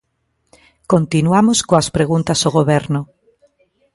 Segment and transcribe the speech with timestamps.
[0.91, 3.01] Continuamos coas preguntas ao Goberno.